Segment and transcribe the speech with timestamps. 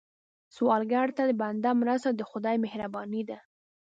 [0.55, 3.37] سوالګر ته بنده مرسته، د خدای مهرباني ده